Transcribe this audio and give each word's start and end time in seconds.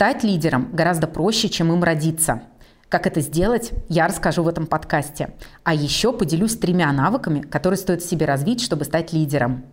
Стать 0.00 0.24
лидером 0.24 0.70
гораздо 0.72 1.06
проще, 1.06 1.50
чем 1.50 1.70
им 1.74 1.84
родиться. 1.84 2.44
Как 2.88 3.06
это 3.06 3.20
сделать, 3.20 3.72
я 3.90 4.08
расскажу 4.08 4.42
в 4.42 4.48
этом 4.48 4.66
подкасте. 4.66 5.34
А 5.62 5.74
еще 5.74 6.14
поделюсь 6.14 6.56
тремя 6.56 6.90
навыками, 6.90 7.42
которые 7.42 7.76
стоит 7.76 8.02
себе 8.02 8.24
развить, 8.24 8.62
чтобы 8.62 8.86
стать 8.86 9.12
лидером. 9.12 9.66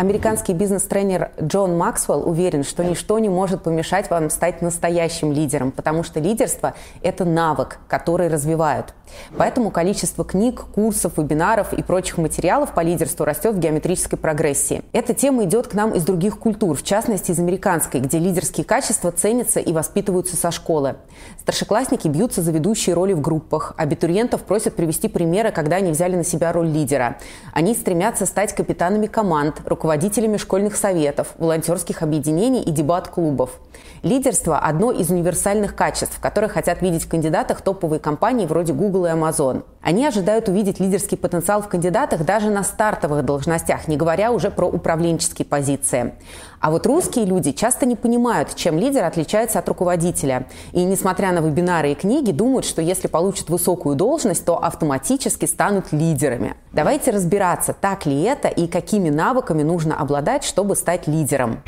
Американский 0.00 0.54
бизнес-тренер 0.54 1.30
Джон 1.42 1.76
Максвелл 1.76 2.26
уверен, 2.26 2.64
что 2.64 2.82
ничто 2.82 3.18
не 3.18 3.28
может 3.28 3.62
помешать 3.62 4.08
вам 4.08 4.30
стать 4.30 4.62
настоящим 4.62 5.30
лидером, 5.30 5.72
потому 5.72 6.04
что 6.04 6.20
лидерство– 6.20 6.72
это 7.02 7.26
навык, 7.26 7.80
который 7.86 8.28
развивают. 8.28 8.94
Поэтому 9.36 9.70
количество 9.70 10.24
книг, 10.24 10.64
курсов, 10.74 11.18
вебинаров 11.18 11.74
и 11.74 11.82
прочих 11.82 12.16
материалов 12.16 12.72
по 12.72 12.80
лидерству 12.80 13.26
растет 13.26 13.56
в 13.56 13.58
геометрической 13.58 14.18
прогрессии. 14.18 14.82
Эта 14.92 15.12
тема 15.12 15.44
идет 15.44 15.66
к 15.66 15.74
нам 15.74 15.92
из 15.92 16.04
других 16.04 16.38
культур, 16.38 16.76
в 16.78 16.82
частности 16.82 17.32
из 17.32 17.38
американской, 17.38 18.00
где 18.00 18.18
лидерские 18.18 18.64
качества 18.64 19.10
ценятся 19.10 19.60
и 19.60 19.70
воспитываются 19.72 20.36
со 20.36 20.50
школы. 20.50 20.96
Старшеклассники 21.40 22.08
бьются 22.08 22.40
за 22.40 22.52
ведущие 22.52 22.94
роли 22.94 23.12
в 23.12 23.20
группах, 23.20 23.74
абитуриентов 23.76 24.44
просят 24.44 24.76
привести 24.76 25.08
примеры, 25.08 25.50
когда 25.50 25.76
они 25.76 25.90
взяли 25.90 26.16
на 26.16 26.24
себя 26.24 26.52
роль 26.52 26.68
лидера. 26.68 27.18
Они 27.52 27.74
стремятся 27.74 28.24
стать 28.24 28.54
капитанами 28.54 29.06
команд, 29.06 29.60
руководителями 29.66 29.89
руководителями 29.90 30.36
школьных 30.36 30.76
советов, 30.76 31.34
волонтерских 31.36 32.02
объединений 32.02 32.62
и 32.62 32.70
дебат-клубов. 32.70 33.58
Лидерство– 34.04 34.56
одно 34.60 34.92
из 34.92 35.10
универсальных 35.10 35.74
качеств, 35.74 36.20
которые 36.20 36.48
хотят 36.48 36.80
видеть 36.80 37.06
в 37.06 37.08
кандидатах 37.08 37.60
топовые 37.60 37.98
компании 37.98 38.46
вроде 38.46 38.72
Google 38.72 39.06
и 39.06 39.08
Amazon. 39.08 39.64
Они 39.82 40.06
ожидают 40.06 40.48
увидеть 40.48 40.78
лидерский 40.78 41.16
потенциал 41.16 41.60
в 41.60 41.68
кандидатах 41.68 42.24
даже 42.24 42.50
на 42.50 42.62
стартовых 42.62 43.24
должностях, 43.24 43.88
не 43.88 43.96
говоря 43.96 44.30
уже 44.30 44.52
про 44.52 44.66
управленческие 44.66 45.44
позиции. 45.44 46.14
А 46.60 46.70
вот 46.70 46.86
русские 46.86 47.24
люди 47.24 47.52
часто 47.52 47.86
не 47.86 47.96
понимают, 47.96 48.54
чем 48.54 48.78
лидер 48.78 49.04
отличается 49.04 49.58
от 49.58 49.68
руководителя. 49.68 50.46
И, 50.72 50.84
несмотря 50.84 51.32
на 51.32 51.38
вебинары 51.38 51.92
и 51.92 51.94
книги, 51.94 52.32
думают, 52.32 52.66
что 52.66 52.82
если 52.82 53.08
получат 53.08 53.48
высокую 53.48 53.96
должность, 53.96 54.44
то 54.44 54.62
автоматически 54.62 55.46
станут 55.46 55.90
лидерами. 55.90 56.54
Давайте 56.72 57.12
разбираться, 57.12 57.72
так 57.72 58.04
ли 58.04 58.22
это 58.22 58.48
и 58.48 58.66
какими 58.66 59.08
навыками 59.08 59.62
нужно 59.62 59.98
обладать, 59.98 60.44
чтобы 60.44 60.76
стать 60.76 61.06
лидером. 61.06 61.62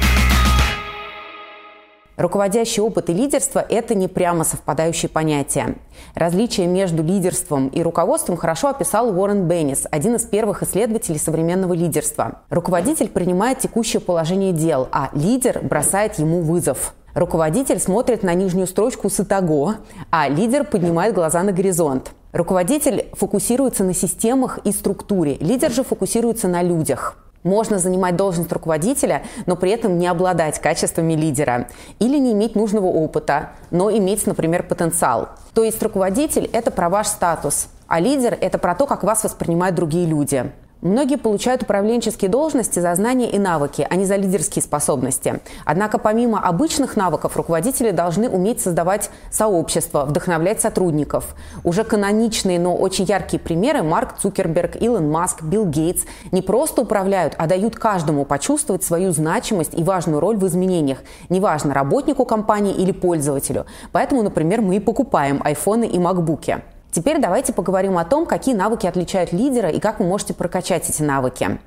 Руководящий 2.16 2.82
опыт 2.82 3.08
и 3.08 3.14
лидерство– 3.14 3.64
это 3.68 3.94
не 3.94 4.06
прямо 4.06 4.44
совпадающие 4.44 5.08
понятия. 5.08 5.77
Различие 6.14 6.66
между 6.66 7.02
лидерством 7.02 7.68
и 7.68 7.82
руководством 7.82 8.36
хорошо 8.36 8.68
описал 8.68 9.08
Уоррен 9.08 9.48
Беннис, 9.48 9.86
один 9.91 10.16
из 10.16 10.24
первых 10.24 10.62
исследователей 10.62 11.18
современного 11.18 11.72
лидерства. 11.72 12.42
Руководитель 12.50 13.08
принимает 13.08 13.60
текущее 13.60 14.00
положение 14.00 14.52
дел, 14.52 14.88
а 14.92 15.08
лидер 15.14 15.60
бросает 15.62 16.18
ему 16.18 16.42
вызов. 16.42 16.94
Руководитель 17.14 17.78
смотрит 17.78 18.22
на 18.22 18.34
нижнюю 18.34 18.66
строчку 18.66 19.08
с 19.08 19.20
итого, 19.20 19.74
а 20.10 20.28
лидер 20.28 20.64
поднимает 20.64 21.14
глаза 21.14 21.42
на 21.42 21.52
горизонт. 21.52 22.12
Руководитель 22.33 23.06
фокусируется 23.14 23.84
на 23.84 23.94
системах 23.94 24.58
и 24.64 24.72
структуре, 24.72 25.36
лидер 25.40 25.70
же 25.70 25.83
фокусируется 25.83 26.48
на 26.48 26.62
людях. 26.62 27.17
Можно 27.42 27.79
занимать 27.79 28.17
должность 28.17 28.53
руководителя, 28.53 29.23
но 29.47 29.57
при 29.57 29.73
этом 29.73 29.98
не 29.98 30.07
обладать 30.07 30.61
качествами 30.61 31.14
лидера. 31.14 31.69
Или 31.98 32.19
не 32.19 32.33
иметь 32.33 32.55
нужного 32.55 32.86
опыта, 32.86 33.51
но 33.70 33.91
иметь, 33.91 34.27
например, 34.27 34.63
потенциал. 34.63 35.30
То 35.55 35.64
есть 35.64 35.83
руководитель– 35.83 36.48
это 36.52 36.70
про 36.70 36.89
ваш 36.89 37.08
статус, 37.08 37.69
а 37.89 37.98
лидер– 37.98 38.39
это 38.41 38.58
про 38.58 38.75
то, 38.75 38.86
как 38.86 39.02
вас 39.02 39.25
воспринимают 39.25 39.75
другие 39.75 40.07
люди. 40.07 40.52
Многие 40.83 41.15
получают 41.15 41.63
управленческие 41.63 42.29
должности 42.29 42.81
за 42.81 42.93
знания 42.97 43.31
и 43.31 43.39
навыки, 43.39 43.87
а 43.89 43.95
не 43.95 44.05
за 44.05 44.17
лидерские 44.17 44.65
способности. 44.65 45.41
Однако 45.65 45.97
помимо 45.97 46.41
обычных 46.41 46.97
навыков 46.97 47.37
руководители 47.37 47.93
должны 47.93 48.29
уметь 48.29 48.61
создавать 48.61 49.09
сообщество, 49.31 50.05
вдохновлять 50.05 50.61
сотрудников. 50.61 51.37
Уже 51.63 51.85
каноничные, 51.85 52.59
но 52.59 52.75
очень 52.75 53.05
яркие 53.05 53.39
примеры 53.39 53.85
Марк 53.85 54.19
Цукерберг, 54.19 54.75
Илон 54.83 55.09
Маск, 55.09 55.45
Билл 55.45 55.67
Гейтс 55.67 56.03
не 56.33 56.43
просто 56.43 56.83
управляют, 56.83 57.37
а 57.39 57.47
дают 57.47 57.77
каждому 57.77 58.25
почувствовать 58.25 58.83
свою 58.83 59.13
значимость 59.13 59.79
и 59.79 59.85
важную 59.85 60.19
роль 60.19 60.37
в 60.37 60.45
изменениях. 60.49 60.99
Неважно, 61.29 61.75
работнику 61.75 62.25
компании 62.25 62.75
или 62.75 62.91
пользователю. 62.91 63.67
Поэтому, 63.93 64.25
например, 64.25 64.61
мы 64.63 64.77
и 64.77 64.81
покупаем 64.81 65.41
айфоны 65.45 65.85
и 65.85 66.01
макбуки. 66.01 66.61
Теперь 66.92 67.19
давайте 67.19 67.55
поговорим 67.55 67.97
о 67.97 68.05
том, 68.05 68.27
какие 68.27 68.55
навыки 68.55 68.86
отличают 68.86 69.33
лидера 69.33 69.70
и 69.70 69.80
как 69.80 69.98
вы 69.98 70.07
можете 70.07 70.35
прокачать 70.35 70.91
эти 70.91 71.01
навыки. 71.03 71.58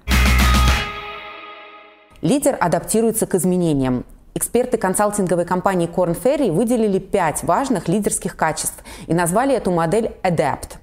Лидер 2.22 2.56
адаптируется 2.60 3.26
к 3.26 3.34
изменениям. 3.34 4.06
Эксперты 4.36 4.78
консалтинговой 4.78 5.46
компании 5.46 5.90
Korn 5.90 6.16
Ferry 6.16 6.52
выделили 6.52 7.00
пять 7.00 7.44
важных 7.44 7.88
лидерских 7.88 8.36
качеств 8.36 8.84
и 9.08 9.16
назвали 9.16 9.56
эту 9.56 9.72
модель 9.72 10.12
ADAPT. 10.22 10.78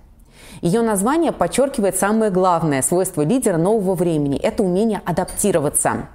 Ее 0.60 0.82
название 0.82 1.30
подчеркивает 1.30 1.96
самое 1.96 2.30
главное 2.30 2.82
свойство 2.82 3.22
лидера 3.22 3.58
нового 3.58 3.94
времени– 3.94 4.38
это 4.42 4.64
умение 4.64 5.00
адаптироваться. 5.04 6.08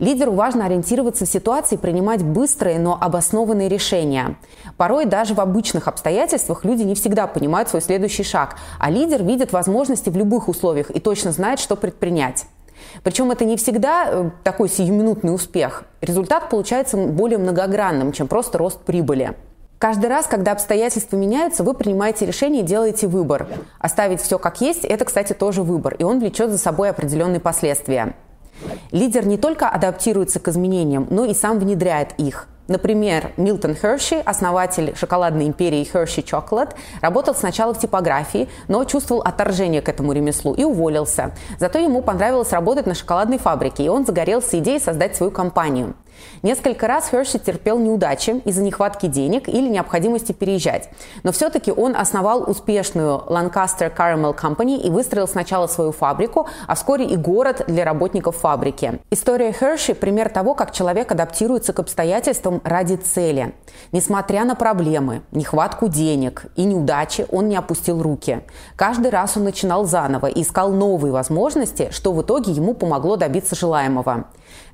Лидеру 0.00 0.32
важно 0.32 0.64
ориентироваться 0.64 1.26
в 1.26 1.28
ситуации 1.28 1.74
и 1.74 1.78
принимать 1.78 2.24
быстрые, 2.24 2.78
но 2.78 2.96
обоснованные 2.98 3.68
решения. 3.68 4.36
Порой 4.78 5.04
даже 5.04 5.34
в 5.34 5.40
обычных 5.40 5.88
обстоятельствах 5.88 6.64
люди 6.64 6.82
не 6.82 6.94
всегда 6.94 7.26
понимают 7.26 7.68
свой 7.68 7.82
следующий 7.82 8.22
шаг, 8.22 8.56
а 8.78 8.90
лидер 8.90 9.22
видит 9.22 9.52
возможности 9.52 10.08
в 10.08 10.16
любых 10.16 10.48
условиях 10.48 10.90
и 10.90 11.00
точно 11.00 11.32
знает, 11.32 11.60
что 11.60 11.76
предпринять. 11.76 12.46
Причем 13.04 13.30
это 13.30 13.44
не 13.44 13.58
всегда 13.58 14.06
э, 14.08 14.30
такой 14.42 14.70
сиюминутный 14.70 15.34
успех. 15.34 15.84
Результат 16.00 16.48
получается 16.48 16.96
более 16.96 17.36
многогранным, 17.36 18.12
чем 18.12 18.26
просто 18.26 18.56
рост 18.56 18.80
прибыли. 18.80 19.34
Каждый 19.78 20.08
раз, 20.08 20.26
когда 20.26 20.52
обстоятельства 20.52 21.16
меняются, 21.16 21.62
вы 21.62 21.74
принимаете 21.74 22.24
решение 22.24 22.62
и 22.62 22.66
делаете 22.66 23.06
выбор. 23.06 23.48
Оставить 23.78 24.22
все 24.22 24.38
как 24.38 24.62
есть– 24.62 24.84
это, 24.86 25.04
кстати, 25.04 25.34
тоже 25.34 25.62
выбор, 25.62 25.94
и 25.94 26.04
он 26.04 26.20
влечет 26.20 26.50
за 26.50 26.56
собой 26.56 26.88
определенные 26.88 27.40
последствия. 27.40 28.14
Лидер 28.90 29.26
не 29.26 29.36
только 29.36 29.68
адаптируется 29.68 30.40
к 30.40 30.48
изменениям, 30.48 31.06
но 31.10 31.24
и 31.24 31.34
сам 31.34 31.58
внедряет 31.58 32.12
их. 32.18 32.48
Например, 32.70 33.32
Милтон 33.36 33.74
Херши, 33.74 34.16
основатель 34.24 34.94
шоколадной 34.96 35.48
империи 35.48 35.84
Hershey 35.92 36.24
Chocolate, 36.24 36.76
работал 37.02 37.34
сначала 37.34 37.74
в 37.74 37.80
типографии, 37.80 38.48
но 38.68 38.84
чувствовал 38.84 39.22
отторжение 39.22 39.82
к 39.82 39.88
этому 39.88 40.12
ремеслу 40.12 40.54
и 40.54 40.62
уволился. 40.62 41.32
Зато 41.58 41.80
ему 41.80 42.00
понравилось 42.00 42.52
работать 42.52 42.86
на 42.86 42.94
шоколадной 42.94 43.38
фабрике, 43.38 43.84
и 43.84 43.88
он 43.88 44.06
загорелся 44.06 44.58
идеей 44.60 44.78
создать 44.78 45.16
свою 45.16 45.32
компанию– 45.32 45.94
Несколько 46.42 46.86
раз 46.86 47.10
Херши 47.10 47.38
терпел 47.38 47.78
неудачи 47.78 48.40
из-за 48.44 48.62
нехватки 48.62 49.06
денег 49.06 49.48
или 49.48 49.68
необходимости 49.68 50.32
переезжать. 50.32 50.90
Но 51.22 51.32
все-таки 51.32 51.70
он 51.70 51.96
основал 51.96 52.48
успешную 52.48 53.22
Lancaster 53.28 53.94
Caramel 53.94 54.36
Company 54.36 54.80
и 54.80 54.90
выстроил 54.90 55.28
сначала 55.28 55.66
свою 55.66 55.92
фабрику, 55.92 56.46
а 56.66 56.74
вскоре 56.74 57.04
и 57.04 57.16
город 57.16 57.64
для 57.66 57.84
работников 57.84 58.36
фабрики. 58.36 59.00
История 59.10 59.52
Херши– 59.52 59.94
пример 59.96 60.28
того, 60.30 60.54
как 60.54 60.72
человек 60.72 61.12
адаптируется 61.12 61.72
к 61.72 61.78
обстоятельствам 61.78 62.60
ради 62.64 62.96
цели. 62.96 63.54
Несмотря 63.92 64.44
на 64.44 64.54
проблемы, 64.54 65.22
нехватку 65.32 65.88
денег 65.88 66.46
и 66.56 66.64
неудачи, 66.64 67.26
он 67.30 67.48
не 67.48 67.56
опустил 67.56 68.02
руки. 68.02 68.40
Каждый 68.76 69.10
раз 69.10 69.36
он 69.36 69.44
начинал 69.44 69.84
заново 69.84 70.26
и 70.26 70.42
искал 70.42 70.72
новые 70.72 71.12
возможности, 71.12 71.88
что 71.92 72.12
в 72.12 72.22
итоге 72.22 72.52
ему 72.52 72.74
помогло 72.74 73.16
добиться 73.16 73.54
желаемого. 73.54 74.24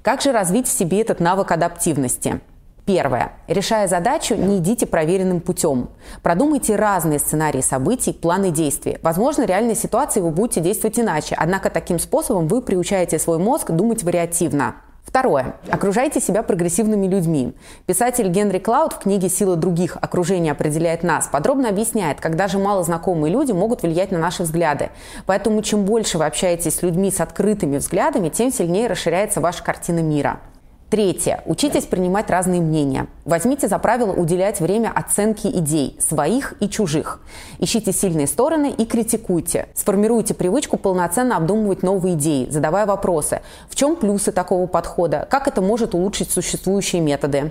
Как 0.02 0.22
же 0.22 0.32
развить 0.32 0.68
в 0.68 0.70
себе 0.70 1.00
этот 1.00 1.20
навык 1.20 1.35
адаптивности? 1.44 2.40
Первое. 2.86 3.32
Решая 3.48 3.88
задачу, 3.88 4.36
не 4.36 4.58
идите 4.58 4.86
проверенным 4.86 5.40
путем. 5.40 5.88
Продумайте 6.22 6.76
разные 6.76 7.18
сценарии 7.18 7.60
событий, 7.60 8.12
планы 8.12 8.52
действий. 8.52 8.98
Возможно, 9.02 9.44
в 9.44 9.48
реальной 9.48 9.74
ситуации 9.74 10.20
вы 10.20 10.30
будете 10.30 10.60
действовать 10.60 11.00
иначе, 11.00 11.34
однако 11.36 11.68
таким 11.68 11.98
способом 11.98 12.46
вы 12.46 12.62
приучаете 12.62 13.18
свой 13.18 13.38
мозг 13.38 13.72
думать 13.72 14.04
вариативно. 14.04 14.76
Второе. 15.06 15.54
Окружайте 15.68 16.20
себя 16.20 16.42
прогрессивными 16.42 17.08
людьми. 17.08 17.54
Писатель 17.86 18.28
Генри 18.28 18.58
Клауд 18.58 18.92
в 18.92 18.98
книге 18.98 19.28
«Сила 19.28 19.56
других. 19.56 19.96
Окружение 20.00 20.52
определяет 20.52 21.02
нас» 21.02 21.28
подробно 21.28 21.68
объясняет, 21.68 22.20
как 22.20 22.36
даже 22.36 22.58
малознакомые 22.58 23.32
люди 23.32 23.50
могут 23.50 23.82
влиять 23.82 24.12
на 24.12 24.18
наши 24.18 24.42
взгляды. 24.44 24.90
Поэтому 25.24 25.62
чем 25.62 25.84
больше 25.84 26.18
вы 26.18 26.26
общаетесь 26.26 26.76
с 26.76 26.82
людьми 26.82 27.10
с 27.10 27.20
открытыми 27.20 27.78
взглядами, 27.78 28.28
тем 28.28 28.52
сильнее 28.52 28.88
расширяется 28.88 29.40
ваша 29.40 29.64
картина 29.64 30.00
мира. 30.00 30.40
Третье. 30.88 31.42
Учитесь 31.46 31.84
принимать 31.84 32.30
разные 32.30 32.60
мнения. 32.60 33.08
Возьмите 33.24 33.66
за 33.66 33.76
правило 33.80 34.12
уделять 34.12 34.60
время 34.60 34.92
оценке 34.94 35.50
идей, 35.50 35.96
своих 35.98 36.54
и 36.60 36.68
чужих. 36.68 37.20
Ищите 37.58 37.90
сильные 37.90 38.28
стороны 38.28 38.70
и 38.70 38.86
критикуйте. 38.86 39.66
Сформируйте 39.74 40.32
привычку 40.32 40.76
полноценно 40.76 41.38
обдумывать 41.38 41.82
новые 41.82 42.14
идеи, 42.14 42.46
задавая 42.48 42.86
вопросы. 42.86 43.40
В 43.68 43.74
чем 43.74 43.96
плюсы 43.96 44.30
такого 44.30 44.68
подхода? 44.68 45.26
Как 45.28 45.48
это 45.48 45.60
может 45.60 45.92
улучшить 45.92 46.30
существующие 46.30 47.02
методы? 47.02 47.50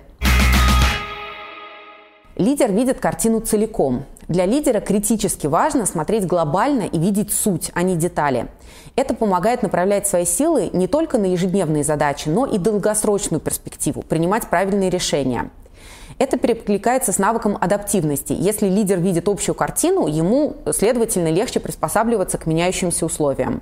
Лидер 2.38 2.72
видит 2.72 3.00
картину 3.00 3.42
целиком. 3.42 4.06
Для 4.28 4.46
лидера 4.46 4.80
критически 4.80 5.48
важно 5.48 5.86
смотреть 5.86 6.26
глобально 6.26 6.84
и 6.84 6.98
видеть 6.98 7.32
суть, 7.32 7.72
а 7.74 7.84
не 7.84 7.96
детали. 7.96 8.48
Это 8.96 9.14
помогает 9.14 9.62
направлять 9.62 10.08
свои 10.08 10.26
силы 10.26 10.70
не 10.74 10.88
только 10.88 11.18
на 11.18 11.26
ежедневные 11.26 11.84
задачи, 11.84 12.30
но 12.30 12.46
и 12.46 12.58
долгосрочную 12.58 13.40
перспективу, 13.40 14.02
принимать 14.02 14.48
правильные 14.48 14.90
решения. 14.90 15.52
Это 16.18 16.38
перекликается 16.38 17.12
с 17.12 17.20
навыком 17.20 17.58
адаптивности. 17.60 18.34
Если 18.34 18.68
лидер 18.68 19.00
видит 19.00 19.28
общую 19.28 19.54
картину, 19.54 20.08
ему, 20.08 20.56
следовательно, 20.72 21.30
легче 21.30 21.60
приспосабливаться 21.60 22.38
к 22.38 22.46
меняющимся 22.46 23.06
условиям. 23.06 23.62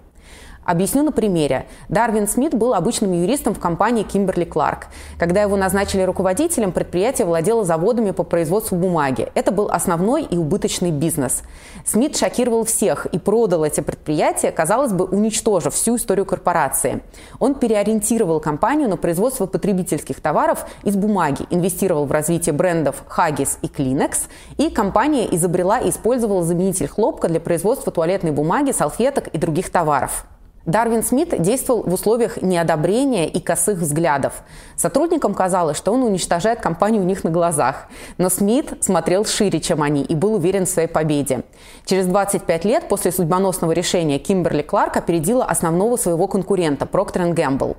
Объясню 0.66 1.04
на 1.04 1.12
примере. 1.12 1.66
Дарвин 1.90 2.28
Смит 2.28 2.54
был 2.56 2.74
обычным 2.74 3.12
юристом 3.12 3.54
в 3.54 3.60
компании 3.60 4.04
Кимберли 4.04 4.46
Кларк. 4.46 4.88
Когда 5.20 5.42
его 5.42 5.58
назначили 5.58 6.04
руководителем, 6.04 6.72
предприятие 6.72 7.28
владело 7.28 7.64
заводами 7.66 8.12
по 8.12 8.24
производству 8.24 8.78
бумаги. 8.78 9.30
Это 9.36 9.52
был 9.52 9.70
основной 9.70 10.24
и 10.24 10.38
убыточный 10.38 10.92
бизнес. 10.92 11.44
Смит 11.86 12.18
шокировал 12.18 12.64
всех 12.64 13.06
и 13.08 13.20
продал 13.20 13.66
эти 13.66 13.82
предприятия, 13.82 14.52
казалось 14.52 14.94
бы, 14.94 15.06
уничтожив 15.06 15.74
всю 15.74 15.98
историю 15.98 16.26
корпорации. 16.26 17.02
Он 17.40 17.56
переориентировал 17.56 18.40
компанию 18.40 18.90
на 18.90 18.98
производство 18.98 19.46
потребительских 19.46 20.22
товаров 20.22 20.66
из 20.84 20.96
бумаги, 20.96 21.46
инвестировал 21.50 22.06
в 22.06 22.12
развитие 22.12 22.54
брендов 22.54 23.04
Haggis 23.16 23.58
и 23.62 23.68
Kleenex, 23.68 24.28
и 24.58 24.70
компания 24.70 25.28
изобрела 25.36 25.80
и 25.80 25.90
использовала 25.90 26.44
заменитель 26.44 26.88
хлопка 26.88 27.28
для 27.28 27.40
производства 27.40 27.92
туалетной 27.92 28.32
бумаги, 28.32 28.72
салфеток 28.72 29.28
и 29.28 29.38
других 29.38 29.70
товаров. 29.70 30.26
Дарвин 30.66 31.04
Смит 31.04 31.42
действовал 31.42 31.84
в 31.84 31.94
условиях 31.94 32.42
неодобрения 32.42 33.28
и 33.28 33.42
косых 33.42 33.80
взглядов. 33.80 34.44
Сотрудникам 34.78 35.34
казалось, 35.34 35.76
что 35.76 35.92
он 35.92 36.04
уничтожает 36.04 36.62
компанию 36.62 37.02
у 37.02 37.06
них 37.06 37.26
на 37.26 37.32
глазах. 37.32 37.88
Но 38.18 38.30
Смит 38.30 38.74
смотрел 38.82 39.26
шире, 39.26 39.60
чем 39.60 39.82
они, 39.82 40.04
и 40.04 40.16
был 40.16 40.36
уверен 40.36 40.66
в 40.66 40.70
своей 40.70 40.88
победе. 40.88 41.44
Через 41.86 42.06
25 42.06 42.64
лет 42.64 42.88
после 42.88 43.12
судьбоносного 43.12 43.74
решения 43.74 44.20
Кимберли 44.20 44.62
Кларк 44.62 44.96
опередила 44.96 45.44
основного 45.44 45.98
своего 45.98 46.28
конкурента 46.28 46.86
Procter 46.86 47.34
Gamble. 47.34 47.76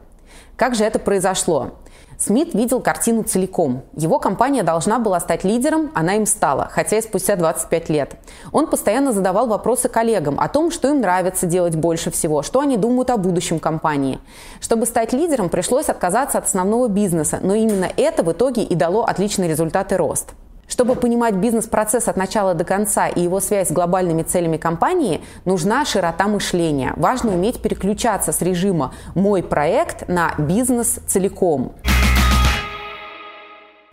Как 0.57 0.75
же 0.75 0.85
это 0.85 0.99
произошло? 0.99 1.73
Смит 2.17 2.55
видел 2.55 2.81
картину 2.81 3.25
целиком. 3.25 3.83
Его 3.97 4.19
компания 4.19 4.63
должна 4.63 4.99
была 4.99 5.19
стать 5.19 5.43
лидером, 5.43 5.91
она 5.95 6.15
им 6.15 6.27
стала, 6.27 6.69
хотя 6.71 6.99
и 6.99 7.03
спустя 7.03 7.37
25 7.37 7.89
лет. 7.89 8.17
Он 8.53 8.69
постоянно 8.69 9.13
задавал 9.13 9.47
вопросы 9.47 9.89
коллегам 9.89 10.39
о 10.39 10.49
том, 10.49 10.71
что 10.71 10.89
им 10.89 11.01
нравится 11.01 11.47
делать 11.47 11.75
больше 11.75 12.11
всего, 12.11 12.43
что 12.43 12.61
они 12.61 12.77
думают 12.77 13.11
о 13.11 13.17
будущем 13.17 13.59
компании. 13.59 14.21
Чтобы 14.61 14.87
стать 14.87 15.13
лидером, 15.13 15.49
пришлось 15.49 15.89
отказаться 15.89 16.39
от 16.39 16.45
основного 16.45 16.89
бизнеса, 16.89 17.41
но 17.43 17.55
именно 17.55 17.89
это 17.97 18.23
в 18.23 18.31
итоге 18.31 18.63
и 18.63 18.75
дало 18.75 19.05
отличный 19.05 19.49
результат 19.49 19.93
и 19.93 19.97
рост. 19.97 20.35
Чтобы 20.69 20.95
понимать 20.95 21.35
бизнес-процесс 21.35 22.09
от 22.09 22.17
начала 22.17 22.55
до 22.55 22.65
конца 22.65 23.09
и 23.09 23.21
его 23.21 23.41
связь 23.41 23.69
с 23.69 23.73
глобальными 23.73 24.23
целями 24.23 24.57
компании, 24.57 25.21
нужна 25.45 25.85
широта 25.85 26.27
мышления. 26.27 26.93
Важно 26.97 27.35
уметь 27.35 27.61
переключаться 27.61 28.33
с 28.33 28.41
режима 28.43 28.93
«мой 29.15 29.43
проект» 29.43 30.09
на 30.09 30.35
бизнес 30.39 31.01
целиком. 31.07 31.75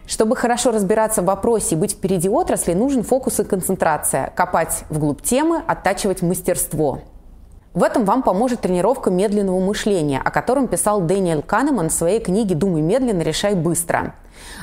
Чтобы 0.08 0.36
хорошо 0.36 0.72
разбираться 0.72 1.22
в 1.22 1.26
вопросе 1.26 1.76
и 1.76 1.78
быть 1.78 1.94
впереди 1.94 2.28
отрасли, 2.28 2.74
нужен 2.74 3.04
фокус 3.04 3.40
и 3.40 3.46
концентрация. 3.46 4.34
Копать 4.36 4.84
вглубь 4.90 5.22
темы, 5.22 5.64
оттачивать 5.66 6.22
мастерство. 6.22 7.00
В 7.74 7.84
этом 7.84 8.04
вам 8.04 8.22
поможет 8.22 8.60
тренировка 8.60 9.10
медленного 9.10 9.62
мышления, 9.62 10.22
о 10.22 10.30
котором 10.30 10.68
писал 10.68 11.00
Дэниел 11.00 11.42
Канеман 11.42 11.88
в 11.88 11.94
своей 11.94 12.20
книге 12.20 12.54
«Думай 12.54 12.82
медленно, 12.82 13.22
решай 13.22 13.56
быстро». 13.56 14.14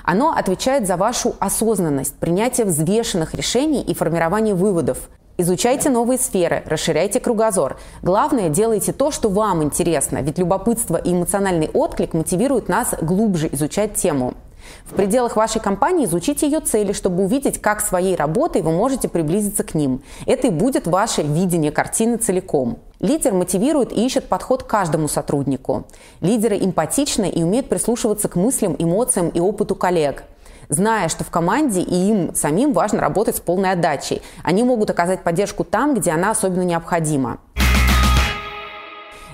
Оно 0.04 0.32
отвечает 0.32 0.86
за 0.86 0.98
вашу 0.98 1.34
осознанность, 1.38 2.16
принятие 2.16 2.66
взвешенных 2.66 3.34
решений 3.34 3.80
и 3.80 3.94
формирование 3.94 4.54
выводов. 4.54 5.08
Изучайте 5.38 5.88
новые 5.88 6.18
сферы, 6.18 6.62
расширяйте 6.66 7.18
кругозор. 7.18 7.78
Главное, 8.02 8.50
делайте 8.50 8.92
то, 8.92 9.10
что 9.10 9.30
вам 9.30 9.62
интересно, 9.62 10.18
ведь 10.18 10.36
любопытство 10.36 10.98
и 10.98 11.12
эмоциональный 11.12 11.70
отклик 11.72 12.12
мотивируют 12.12 12.68
нас 12.68 12.94
глубже 13.00 13.48
изучать 13.52 13.94
тему. 13.94 14.34
В 14.84 14.94
пределах 14.94 15.36
вашей 15.36 15.62
компании 15.62 16.04
изучите 16.04 16.46
ее 16.46 16.60
цели, 16.60 16.92
чтобы 16.92 17.24
увидеть, 17.24 17.58
как 17.58 17.80
своей 17.80 18.16
работой 18.16 18.60
вы 18.60 18.72
можете 18.72 19.08
приблизиться 19.08 19.64
к 19.64 19.74
ним. 19.74 20.02
Это 20.26 20.48
и 20.48 20.50
будет 20.50 20.86
ваше 20.86 21.22
видение 21.22 21.72
картины 21.72 22.18
целиком. 22.18 22.80
Лидер 23.00 23.32
мотивирует 23.32 23.92
и 23.92 24.04
ищет 24.04 24.28
подход 24.28 24.64
к 24.64 24.66
каждому 24.66 25.08
сотруднику. 25.08 25.86
Лидеры 26.20 26.58
эмпатичны 26.58 27.28
и 27.28 27.42
умеют 27.42 27.68
прислушиваться 27.68 28.28
к 28.28 28.36
мыслям, 28.36 28.74
эмоциям 28.78 29.28
и 29.28 29.40
опыту 29.40 29.74
коллег 29.74 30.24
зная, 30.68 31.08
что 31.08 31.24
в 31.24 31.30
команде 31.30 31.80
и 31.80 31.94
им 32.10 32.34
самим 32.34 32.72
важно 32.72 33.00
работать 33.00 33.36
с 33.36 33.40
полной 33.40 33.72
отдачей. 33.72 34.22
Они 34.42 34.62
могут 34.62 34.90
оказать 34.90 35.22
поддержку 35.22 35.64
там, 35.64 35.94
где 35.94 36.10
она 36.10 36.30
особенно 36.30 36.62
необходима. 36.62 37.38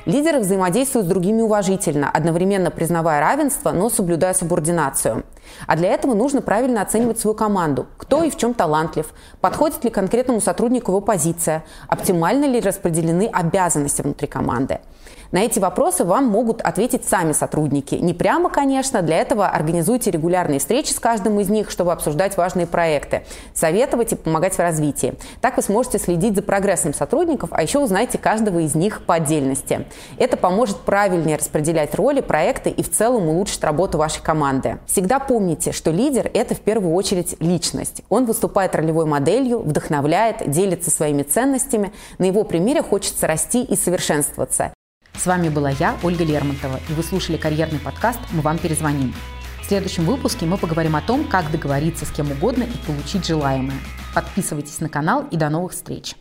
Лидеры 0.06 0.40
взаимодействуют 0.40 1.06
с 1.06 1.10
другими 1.10 1.40
уважительно, 1.40 2.10
одновременно 2.10 2.70
признавая 2.70 3.20
равенство, 3.20 3.72
но 3.72 3.88
соблюдая 3.88 4.34
субординацию. 4.34 5.24
А 5.66 5.76
для 5.76 5.90
этого 5.90 6.14
нужно 6.14 6.42
правильно 6.42 6.82
оценивать 6.82 7.18
свою 7.18 7.34
команду. 7.34 7.86
Кто 7.96 8.22
и 8.22 8.30
в 8.30 8.36
чем 8.36 8.54
талантлив, 8.54 9.12
подходит 9.40 9.84
ли 9.84 9.90
конкретному 9.90 10.40
сотруднику 10.40 10.92
его 10.92 11.00
позиция, 11.00 11.64
оптимально 11.88 12.44
ли 12.44 12.60
распределены 12.60 13.28
обязанности 13.32 14.02
внутри 14.02 14.26
команды. 14.26 14.80
На 15.34 15.38
эти 15.38 15.58
вопросы 15.58 16.04
вам 16.04 16.26
могут 16.26 16.60
ответить 16.60 17.08
сами 17.08 17.32
сотрудники. 17.32 17.96
Не 17.96 18.14
прямо, 18.14 18.50
конечно, 18.50 19.02
для 19.02 19.16
этого 19.16 19.48
организуйте 19.48 20.12
регулярные 20.12 20.60
встречи 20.60 20.92
с 20.92 21.00
каждым 21.00 21.40
из 21.40 21.48
них, 21.48 21.72
чтобы 21.72 21.90
обсуждать 21.90 22.36
важные 22.36 22.68
проекты, 22.68 23.24
советовать 23.52 24.12
и 24.12 24.14
помогать 24.14 24.54
в 24.54 24.60
развитии. 24.60 25.14
Так 25.40 25.56
вы 25.56 25.64
сможете 25.64 25.98
следить 25.98 26.36
за 26.36 26.42
прогрессом 26.42 26.94
сотрудников, 26.94 27.48
а 27.50 27.62
еще 27.62 27.80
узнаете 27.80 28.16
каждого 28.16 28.60
из 28.60 28.76
них 28.76 29.04
по 29.06 29.14
отдельности. 29.14 29.88
Это 30.18 30.36
поможет 30.36 30.76
правильнее 30.82 31.36
распределять 31.36 31.96
роли, 31.96 32.20
проекты 32.20 32.70
и 32.70 32.84
в 32.84 32.92
целом 32.92 33.28
улучшить 33.28 33.64
работу 33.64 33.98
вашей 33.98 34.22
команды. 34.22 34.78
Всегда 34.86 35.18
помните, 35.18 35.33
что 35.72 35.90
лидер– 35.90 36.30
это 36.34 36.54
в 36.54 36.60
первую 36.60 36.94
очередь 36.94 37.36
личность. 37.40 38.02
Он 38.08 38.24
выступает 38.24 38.74
ролевой 38.74 39.06
моделью, 39.06 39.60
вдохновляет, 39.60 40.50
делится 40.50 40.90
своими 40.90 41.22
ценностями. 41.22 41.92
На 42.18 42.24
его 42.24 42.44
примере 42.44 42.82
хочется 42.82 43.26
расти 43.26 43.62
и 43.62 43.76
совершенствоваться. 43.76 44.72
С 45.16 45.26
вами 45.26 45.48
была 45.48 45.70
я, 45.70 45.96
Ольга 46.02 46.24
Лермонтова, 46.24 46.80
и 46.88 46.92
вы 46.92 47.02
слушали 47.02 47.36
карьерный 47.36 47.78
подкаст 47.78 48.18
«Мы 48.32 48.42
вам 48.42 48.58
перезвоним». 48.58 49.14
В 49.62 49.66
следующем 49.66 50.04
выпуске 50.04 50.44
мы 50.44 50.58
поговорим 50.58 50.96
о 50.96 51.00
том, 51.00 51.24
как 51.24 51.50
договориться 51.50 52.04
с 52.04 52.10
кем 52.10 52.30
угодно 52.32 52.64
и 52.64 52.86
получить 52.86 53.26
желаемое. 53.26 53.78
Подписывайтесь 54.14 54.80
на 54.80 54.88
канал 54.88 55.24
и 55.30 55.36
до 55.36 55.48
новых 55.48 55.72
встреч! 55.72 56.16